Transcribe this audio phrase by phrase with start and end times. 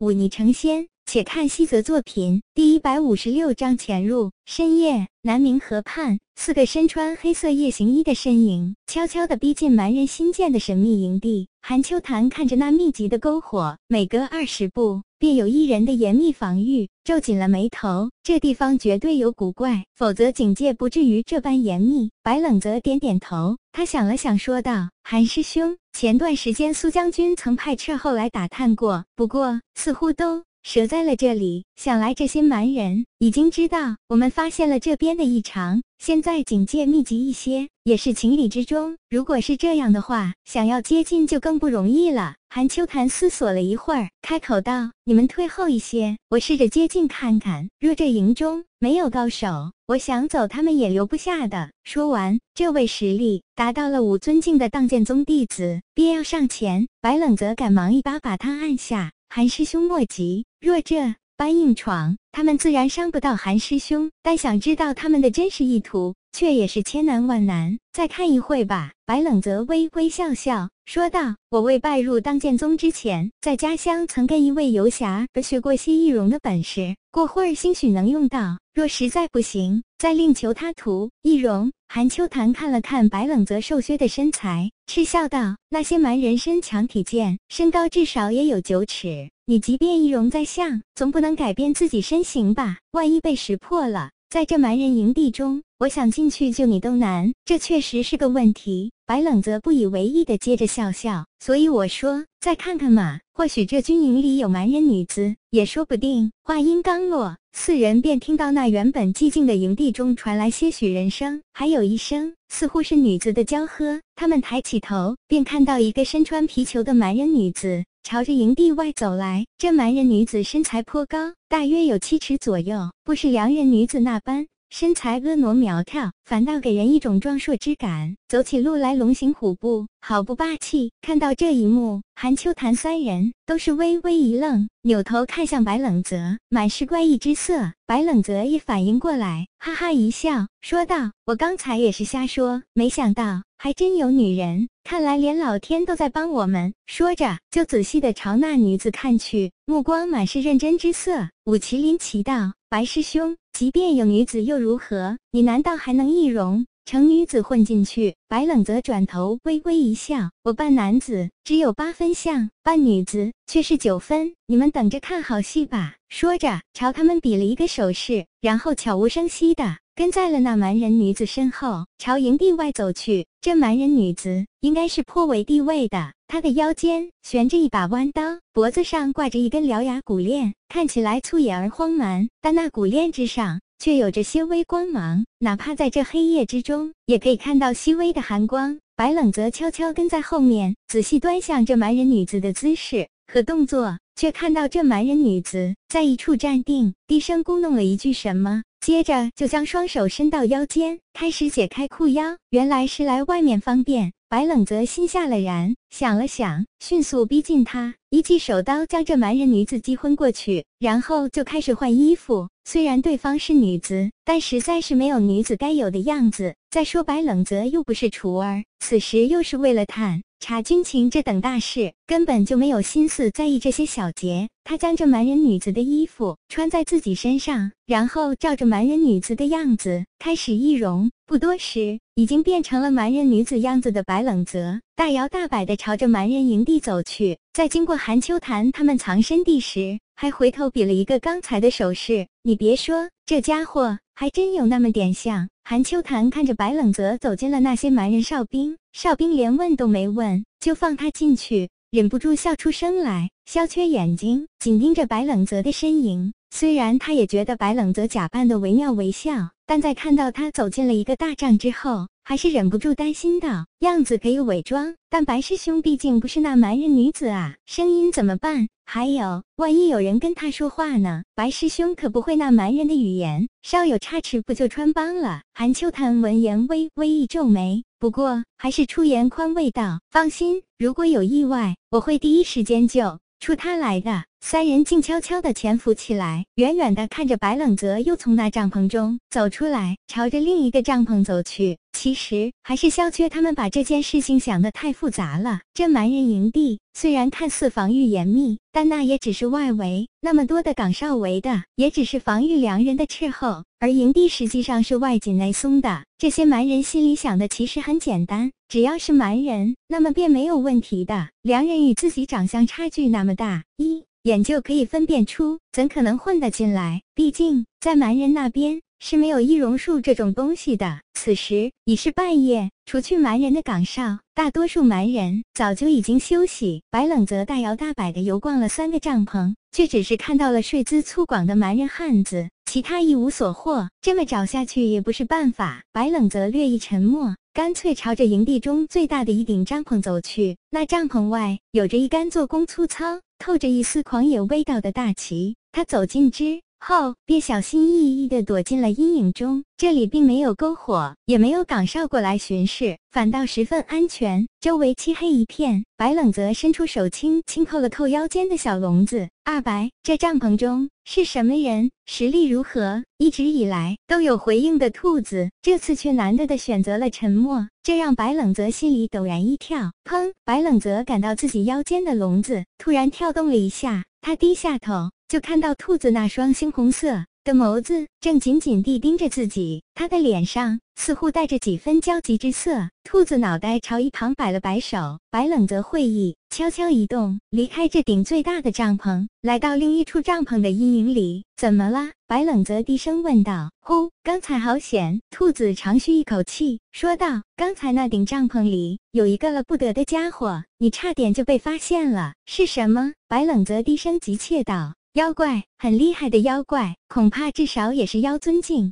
[0.00, 0.88] 舞霓成仙。
[1.04, 4.30] 且看西泽作品第一百五十六章潜入。
[4.46, 11.48] 深夜，南明河畔，四个身穿黑色夜行衣的身影悄悄地逼近蛮人新建的神秘营地。
[11.60, 18.10] 韩秋潭看着那密集的篝火，每隔二十步便有一人的严密防御，皱紧了眉头。
[18.22, 22.10] 这地方绝对有古怪，否则警戒不至于这般严密。
[22.22, 38.96] 白冷则点点头，他想了想，说道：“韩师兄，前段时间苏将军曾派斥后来打探过，不过似乎都……”折在了这里，想来这些蛮人已经知道我们发现了这边的异常，现在警戒密集一些也是情理之中。
[39.08, 42.36] 如果是这样的话，想要接近就更不容易了。
[42.48, 47.68] 韩秋潭思索了一会儿，开口道：“你们退后一些，我试着接近看看。
[47.80, 59.10] 若这营中没有高手，我想走他们也留不下的。”说完，这位实力达到了五尊境的荡剑宗弟子便要上前，白冷则赶忙一把把他按下。
[59.28, 64.10] 韩师兄莫急，若这般硬闯，他们自然伤不到韩师兄。
[64.22, 67.78] 但想知道他们的真实意图，却也是千难万难。
[67.94, 68.92] 再看一会吧。
[69.06, 78.58] 白冷则微微笑笑说道：“我未拜入当剑宗之前，在家乡曾跟一位游侠学过些易容的本事，过会儿兴许能用到。
[78.74, 81.72] 若实在不行，再另求他徒。”易容。
[81.88, 89.30] 韩秋潭看了看白冷泽瘦削的身材，嗤笑道：“那些蛮人身强体健，身高至少也有九尺。
[89.50, 92.78] 你即便易容在相，总不能改变自己身形吧？
[92.92, 97.32] 万一被识破了，在这蛮人营地中，我想进去救你都难。
[97.44, 106.32] 这确实是个问题。”白冷则不以为意的接着笑笑，所以我说再看看嘛，或许这军营里有蛮人女子，也说不定。
[106.42, 114.00] 话音刚落，四人便听到那原本寂静的营地中传来些许人声，还有一声似乎是女子的娇喝。
[114.16, 119.44] 他们抬起头，便看到一个身穿皮裘的蛮人女子朝着营地外走来。
[119.58, 124.46] 这蛮人女子身材颇高，大约有七尺左右，不是良人女子那般。
[124.70, 130.92] 身材婀娜苗条，反倒给人一种壮硕之感，走起路来龙行虎步，好不霸气。
[131.02, 137.72] 看到这一幕，韩秋潭三人都是微微一愣，扭头看向白冷泽，满是怪异之色。
[137.84, 144.68] 白冷泽一反应过来，哈哈一笑，说道：“我刚才也是瞎说，没想到还真有女人。
[144.84, 151.28] 看来连老天都在帮我们。”说着，就仔细的朝那女子看去，目光满是认真之色。
[151.46, 155.18] 武麒麟奇道：“白师兄。”即便有女子又如何？
[155.32, 158.16] 你难道还能易容成女子混进去？
[158.26, 164.34] 白冷则转头微微一笑：“我扮男子只有八分像，扮女子却是九分。
[164.46, 173.26] 你们等着看好戏吧。”说着，朝他们比了一个手势，然后悄无声息的跟在了那蛮人女子身后，朝营地外走去。
[173.42, 176.14] 这蛮人女子应该是颇为地位的。
[176.26, 178.22] 她的腰间悬着一把弯刀，
[178.54, 188.78] 脖子上挂着一根獠牙骨链，看起来粗野而荒蛮，但那骨链之上却有着些微光芒，哪怕在这黑夜之中，也可以看到细微的寒光。
[188.96, 198.62] 白冷则悄悄跟在后面，仔细端详这蛮人女子的姿势和动作，却看到这蛮人女子在一处站定，低声咕哝了一句什么。
[198.80, 202.38] 接着就将双手伸到腰间，开始解开裤腰。
[202.48, 204.14] 原来是来外面方便。
[204.26, 208.62] 白冷则心下了然，想了想，迅速逼近他，一记手。
[208.62, 212.48] 刀将这蛮人女子击昏过去，然后就开始换衣服。
[212.64, 216.54] 虽然对方是女子，但实在是没有女子该有的样子。
[216.70, 224.48] 再说白冷泽又不是厨儿，此时又是为了探查军情这等大事，根本就没有心思在意这些小节。
[224.62, 231.10] 他将这蛮人女子的衣服穿在自己身上，然后照着蛮人女子的样子开始易容。
[231.26, 237.38] 不多时，已经变成了蛮人女子样子的白冷泽，大摇大摆地朝着蛮人营地走去。
[237.54, 242.26] 在经过韩秋潭他们藏身地时，还回头比了一个刚才的手势。
[242.42, 245.48] 你别说，这家伙还真有那么点像。
[245.64, 251.70] 韩秋潭看着白冷泽走进了那些蛮人哨兵，哨兵连问都没问，就放他进去。
[251.90, 256.34] 忍不住笑出声来，萧缺眼睛紧盯着白冷泽的身影。
[256.50, 268.68] 虽然他也觉得白冷泽假扮的惟妙惟肖，但在看到他走进了一个大帐之后，还是忍不住担心道：“样子可以伪装，但白师兄毕竟不是那蛮人女子啊，声音怎么办？
[268.84, 271.22] 还有，万一有人跟他说话呢？
[271.36, 277.84] 白师兄可不会那蛮人的语言，稍有差池不就穿帮了？”韩秋潭闻言微微一皱眉。
[278.00, 291.78] 不过还是出言宽慰道：“放心，如果有意外，我会第一时间救出他来的。”三人静悄悄地潜伏起来，远远地看着白冷泽又从那帐篷中走出来，朝着另一个帐篷走去。
[291.92, 295.60] 其实还是萧缺他们把这件事情想得太复杂了。
[295.74, 306.04] 这蛮人营地虽然看似防御严密，但那也只是外围，那么多的岗哨围的，也只是防御良人的斥候，而营地实际上是外紧内松的。
[306.16, 311.28] 这些蛮人心里想的其实很简单，只要是蛮人，那么便没有问题的。
[311.42, 317.02] 良人与自己长相差距那么大，一眼就可以分辨出，怎可能混得进来？
[317.14, 318.82] 毕竟在蛮人那边。
[319.02, 321.00] 是没有易容术这种东西的。
[321.14, 326.82] 此时已是半夜，除去蛮人的岗哨，大多数蛮人早就已经休息。
[326.90, 333.88] 白冷则大摇大摆地游逛了三个帐篷，却只是看到了睡姿粗犷的蛮人汉子，其他一无所获。
[334.02, 335.82] 这么找下去也不是办法。
[335.92, 340.58] 白冷则略一沉默，干脆朝着营地中最大的一顶帐篷走去。
[340.70, 345.56] 那帐篷外有着一杆做工粗糙、透着一丝狂野味道的大旗。
[345.72, 346.62] 他走近之。
[346.80, 349.62] 后便小心翼翼地躲进了阴影中。
[349.76, 354.46] 这里并没有篝火，也没有岗哨过来巡视，反倒十分安全。
[354.60, 359.28] 周围漆黑一片，白冷则伸出手，轻轻扣了扣腰间的小笼子。
[359.44, 361.90] 二白，这帐篷中是什么人？
[362.06, 363.02] 实力如何？
[363.16, 369.92] 一直以来都有回应的兔子，这次却难得的选择了沉默，这让白冷则心里陡然一跳。
[370.04, 370.32] 砰！
[370.44, 375.10] 白冷则感到自己腰间的笼子突然跳动了一下，他低下头。
[375.30, 382.88] 就看到兔子那双猩红色的眸子正紧紧地盯着自己，他的脸上似乎带着几分焦急之色。
[383.04, 391.44] 兔子脑袋朝一旁摆了摆手，白冷泽会意，悄悄移动，离开这顶最大的帐篷，来到另一处帐篷的阴影里。
[391.56, 392.10] 怎么了？
[392.26, 393.70] 白冷泽低声问道。
[393.80, 395.20] 呼，刚才好险！
[395.30, 402.32] 兔子长吁一口气，说道：“刚才那顶帐篷里有一个了不得的家伙，你差点就被发现了。
[402.46, 404.94] 是什么？”白冷泽低声急切道。
[405.14, 408.88] 妖怪很厉害的妖怪，恐怕至少也是妖尊境。